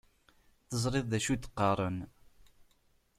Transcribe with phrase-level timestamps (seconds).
[0.69, 1.97] Teẓriḍ d acu i d-qqaren..